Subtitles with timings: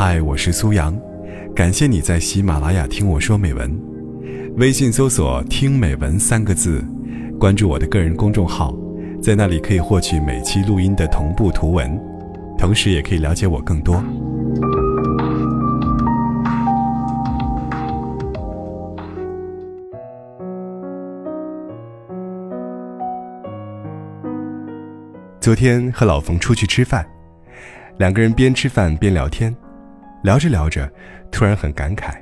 [0.00, 0.96] 嗨，我是苏阳，
[1.56, 3.68] 感谢你在喜马拉雅听我说美文。
[4.56, 6.84] 微信搜索“听美文”三个字，
[7.36, 8.72] 关注我的个人公众号，
[9.20, 12.00] 在那里可以获取每期录音的同步图文，
[12.56, 14.00] 同时也可以了解我更多。
[25.40, 27.04] 昨天和老冯出去吃饭，
[27.96, 29.52] 两个人边吃饭边聊天，
[30.22, 30.90] 聊着聊着，
[31.30, 32.14] 突然很感慨，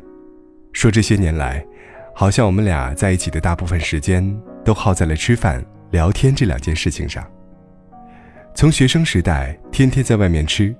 [0.72, 1.64] 说这些年来，
[2.14, 7.24] 好像我们俩在一起的大部分时间都耗在了吃饭、聊天这两件事情上。
[8.54, 10.74] 从学生时代天天在外面吃，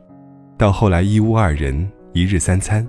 [0.57, 2.87] 到后来一屋二人一日三餐，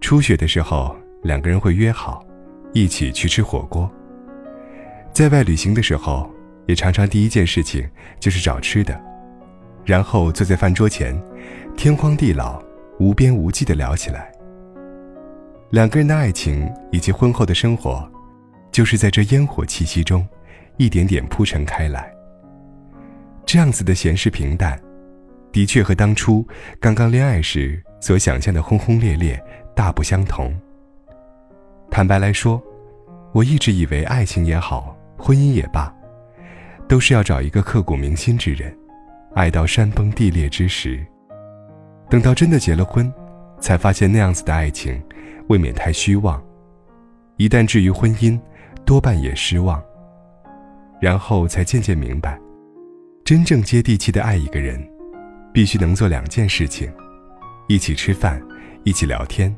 [0.00, 2.24] 初学的时候两个人会约好，
[2.72, 3.90] 一起去吃火锅。
[5.12, 6.30] 在外旅行的时候。
[6.66, 7.86] 也常常第一件事情
[8.18, 8.98] 就是找吃的，
[9.84, 11.14] 然后坐在饭桌前，
[11.76, 12.58] 天荒地老、
[12.98, 14.30] 无边无际的聊起来。
[15.70, 18.08] 两个人的爱情以及婚后的生活，
[18.70, 20.26] 就是在这烟火气息中，
[20.76, 22.12] 一点点铺陈开来。
[23.44, 24.80] 这样子的闲适平淡，
[25.52, 26.46] 的确和当初
[26.80, 29.42] 刚刚恋爱时所想象的轰轰烈烈
[29.74, 30.52] 大不相同。
[31.90, 32.62] 坦白来说，
[33.32, 35.92] 我一直以为爱情也好，婚姻也罢。
[36.86, 38.76] 都是要找一个刻骨铭心之人，
[39.34, 41.04] 爱到山崩地裂之时。
[42.14, 43.12] 等到真的结了婚，
[43.58, 45.02] 才发现那样子的爱情，
[45.48, 46.40] 未免太虚妄。
[47.38, 48.38] 一旦至于婚姻，
[48.84, 49.82] 多半也失望。
[51.00, 52.38] 然后才渐渐明白，
[53.24, 54.80] 真正接地气的爱一个人，
[55.52, 56.88] 必须能做两件事情：
[57.66, 58.40] 一起吃饭，
[58.84, 59.52] 一起聊天。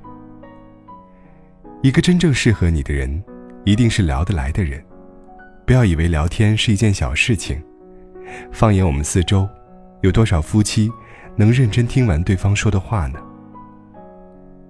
[1.83, 3.23] 一个真正适合你的人，
[3.67, 4.83] 一定是聊得来的人。
[5.67, 7.63] 不要以为聊天是一件小事情。
[8.51, 9.47] 放眼我们四周，
[10.01, 10.91] 有多少夫妻
[11.37, 13.21] 能认真听完对方说的话呢？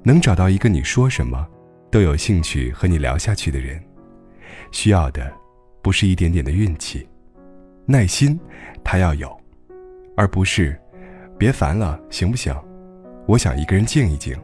[0.03, 1.47] 能找到一个你说什么
[1.91, 3.81] 都有兴趣和你聊下去的人，
[4.73, 5.33] 需要的
[5.81, 7.09] 不是一点点的运气，
[7.87, 8.39] 耐心
[8.85, 9.35] 他要有，
[10.17, 10.77] 而不是
[11.39, 12.55] 别烦了，行不行？
[13.27, 14.37] 我想一个人静一静。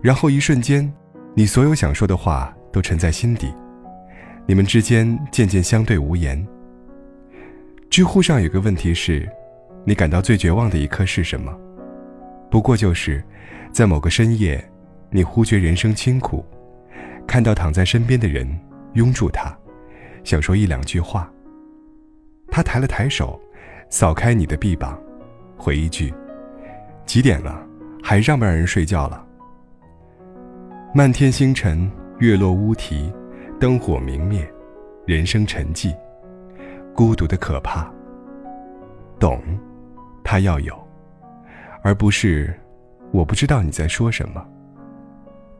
[0.00, 0.92] 然后一瞬间，
[1.34, 3.52] 你所有想说的话都沉在心底。
[4.44, 6.44] 你们之间渐渐相对无言。
[7.88, 9.28] 知乎上有个问题是：
[9.84, 11.52] 你感到最绝望的一刻是什么？
[12.50, 13.22] 不过就是，
[13.72, 14.62] 在某个深夜，
[15.10, 16.44] 你忽觉人生清苦，
[17.26, 18.46] 看到躺在身边的人，
[18.94, 19.56] 拥住他，
[20.24, 21.30] 想说一两句话。
[22.48, 23.40] 他抬了抬手，
[23.88, 24.98] 扫开你的臂膀，
[25.56, 26.12] 回一句
[27.06, 27.66] ：“几点了？
[28.02, 29.26] 还让不让人睡觉了？”
[30.94, 33.12] 漫天星辰，月落乌啼。
[33.58, 34.44] 灯火明灭，
[35.06, 35.94] 人生沉寂，
[36.96, 37.88] 孤独的可怕。
[39.20, 39.40] 懂，
[40.32, 40.74] 他要有，
[41.82, 42.58] 而不是
[43.10, 44.42] 我不知道你在说什么。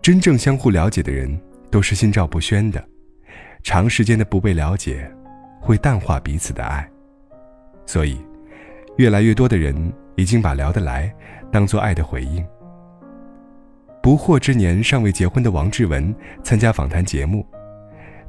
[0.01, 1.39] 真正相互了解的人
[1.71, 2.83] 都是心照不宣的，
[3.63, 5.13] 长时间的不被了解，
[5.61, 6.89] 会淡化彼此的爱。
[7.85, 8.19] 所以，
[8.97, 11.15] 越来越多的人已经把聊得来
[11.51, 12.43] 当做爱的回应。
[14.03, 17.47] 不惑之年尚未结婚的王志文参加访谈节目。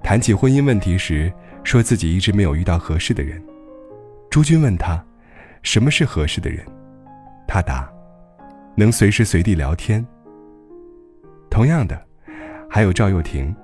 [0.04, 1.32] 谈起婚姻问题时，
[1.64, 3.42] 说自己一直没有遇到合适的人。
[4.30, 5.02] 朱军问他
[5.64, 6.64] ：“什么是合适的人？”
[7.48, 7.92] 他答
[8.78, 10.06] ：“能随时随地聊天。”
[11.50, 12.00] 同样的，
[12.70, 13.56] 还有赵又廷，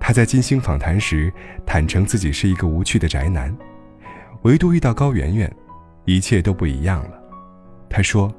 [0.00, 1.32] 他在金星访谈时
[1.64, 3.56] 坦诚自己是一个无趣的宅男，
[4.42, 5.48] 唯独遇到高圆圆，
[6.04, 7.22] 一切都不一样了。
[7.88, 8.34] 他说：“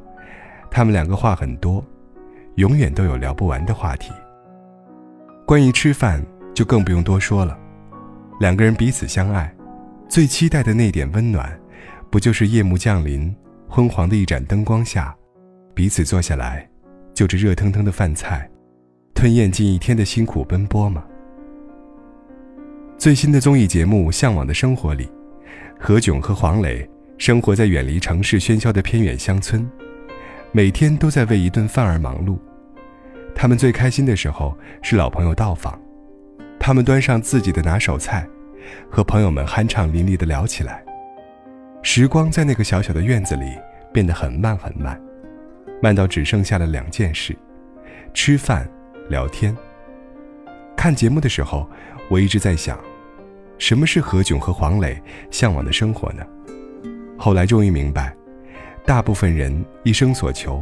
[0.70, 1.84] 他们两个话很多，
[2.56, 4.12] 永远都有聊不完的话题。”
[5.48, 6.22] 关于吃饭。
[6.56, 7.58] 就更不用多说了，
[8.42, 9.50] 两个人彼此相爱，
[10.10, 11.58] 最期待的那点温暖，
[12.09, 13.36] 不就是夜幕降临，
[13.68, 15.16] 昏黄的一盏灯光下，
[15.75, 16.68] 彼此坐下来，
[17.14, 18.50] 就着热腾腾的饭菜，
[19.14, 21.03] 吞咽近一天的辛苦奔波吗？
[22.97, 25.08] 最新的综艺节目《向往的生活》里，
[25.80, 29.70] 何炅和黄磊生活在远离城市喧嚣的偏远乡村，
[30.52, 32.38] 每天都在为一顿饭而忙碌。
[33.35, 35.79] 他们最开心的时候是老朋友到访。
[36.59, 38.28] 他们端上自己的拿手菜，
[38.90, 40.84] 和朋友们酣畅淋漓地聊起来。
[41.81, 43.58] 时光在那个小小的院子里
[43.93, 44.99] 变得很慢很慢，
[45.81, 47.35] 慢到只剩下了两件事：
[48.14, 48.70] 吃饭、
[49.09, 49.55] 聊天。
[50.76, 51.67] 看节目的时候，
[52.09, 52.78] 我一直在想，
[53.58, 56.26] 什么是何炅和黄磊向往的生活呢？
[57.17, 58.14] 后来终于明白，
[58.85, 60.61] 大部分人一生所求，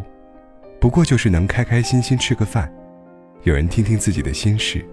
[0.80, 2.72] 不过就是能开开心心吃个饭，
[3.42, 4.86] 有人听听自己的心事。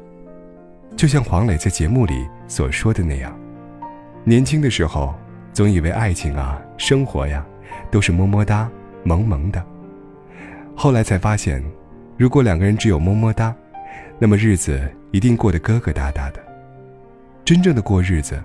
[0.97, 3.38] 就像黄磊在节目里所说的那样，
[4.25, 5.15] 年轻的时候
[5.55, 7.47] 总以为爱情啊、生活呀，
[7.89, 8.69] 都是么么哒、
[9.05, 9.65] 萌萌的。
[10.75, 11.65] 后来才发现，
[12.19, 13.55] 如果两个人只有么么哒，
[14.19, 16.45] 那么日子一定过得疙疙瘩瘩的。
[17.45, 18.43] 真正的过日子，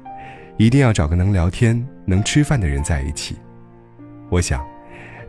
[0.58, 3.36] 一定要找个能聊天、能吃饭的人在一起。
[4.30, 4.64] 我想，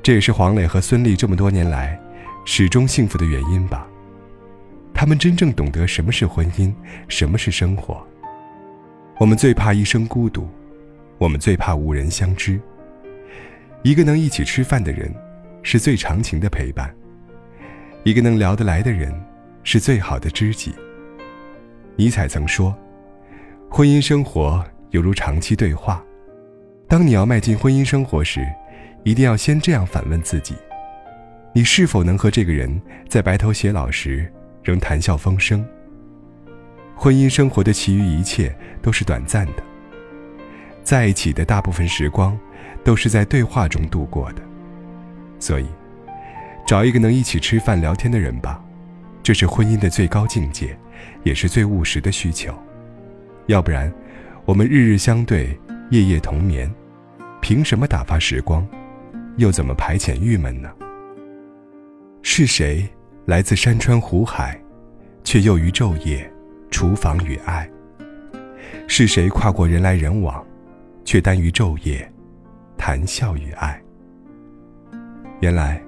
[0.02, 1.98] 这也是黄磊和孙俪这么多年来
[2.44, 3.86] 始终幸福的原因吧。
[4.92, 6.70] 他们真正懂得什么是婚姻，
[7.08, 8.06] 什么是生活。
[9.16, 10.46] 我们最怕一生孤独，
[11.20, 12.58] 我们最怕无人相知。
[13.82, 15.14] 一个能一起吃饭的人，
[15.62, 16.88] 是最长情的陪伴；
[18.04, 19.12] 一个能聊得来的人，
[19.62, 20.74] 是最好的知己。
[21.94, 22.74] 尼采曾说
[23.68, 26.02] ：“婚姻生活犹如长期对话。”
[26.88, 28.40] 当你要迈进婚姻生活时，
[29.04, 30.54] 一定要先这样反问自己：
[31.52, 32.80] 你是否能和这个人
[33.10, 34.26] 在白头偕老时
[34.62, 35.62] 仍谈笑风生？
[36.96, 39.62] 婚姻生活的其余一切都是短暂的，
[40.82, 42.38] 在一起的大部分时光。
[42.82, 44.42] 都是在对话中度过的，
[45.38, 45.66] 所以，
[46.66, 48.58] 找一个能一起吃饭聊天的人吧，
[49.22, 50.74] 这是婚姻的最高境界，
[51.22, 52.54] 也是最务实的需求。
[53.48, 53.92] 要不然，
[54.46, 55.54] 我们日日相对，
[55.90, 56.72] 夜夜同眠，
[57.42, 58.66] 凭什么打发时光，
[59.36, 60.70] 又怎么排遣郁闷呢？
[62.22, 62.88] 是谁
[63.26, 64.58] 来自山川湖海，
[65.22, 66.32] 却又于昼夜，
[66.70, 67.68] 厨房与爱？
[68.88, 70.42] 是谁跨过人来人往，
[71.10, 72.08] 却耽于昼夜？
[72.78, 73.82] 谈笑与爱，
[75.40, 75.82] 原来，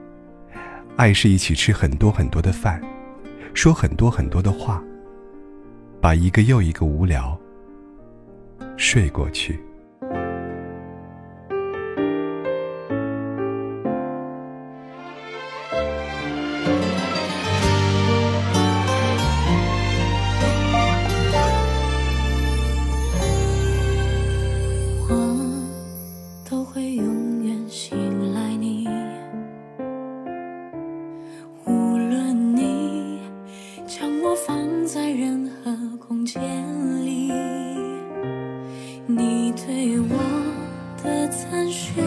[0.97, 2.83] 爱是一起吃很多很多的饭，
[3.55, 4.83] 说很多很多的话，
[6.01, 7.39] 把一个又一个无聊
[8.77, 9.61] 睡过去。
[34.95, 35.75] 在任何
[36.07, 36.43] 空间
[37.07, 37.33] 里
[39.07, 40.19] 你对我
[41.03, 41.99] 的赞许